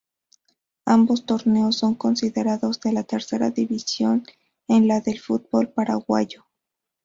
Ambos 0.87 1.27
torneos 1.27 1.75
son 1.77 1.93
considerados 1.93 2.79
de 2.81 2.91
la 2.91 3.03
Tercera 3.03 3.51
División 3.51 4.25
en 4.67 4.87
la 4.87 4.99
del 4.99 5.19
fútbol 5.19 5.69
paraguayo. 5.69 6.45